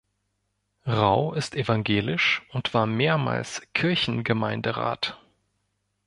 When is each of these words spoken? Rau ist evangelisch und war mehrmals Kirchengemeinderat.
Rau 0.87 1.31
ist 1.35 1.53
evangelisch 1.53 2.41
und 2.53 2.73
war 2.73 2.87
mehrmals 2.87 3.61
Kirchengemeinderat. 3.75 5.21